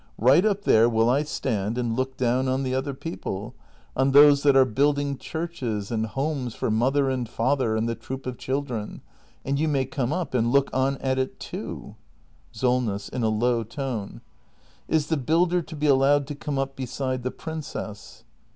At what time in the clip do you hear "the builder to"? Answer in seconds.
15.05-15.75